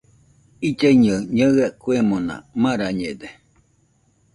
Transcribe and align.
Illaɨnɨaɨ 0.67 1.19
ñaɨa 1.35 1.65
kuemona 1.81 2.35
marañede. 2.61 3.27